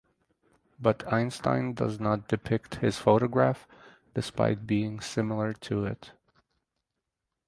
But 0.79 1.13
Einstein 1.13 1.75
does 1.75 1.99
not 1.99 2.27
depict 2.27 2.77
his 2.77 2.97
photograph 2.97 3.67
despite 4.15 4.65
being 4.65 4.99
similar 4.99 5.53
to 5.53 5.85
it. 5.85 6.13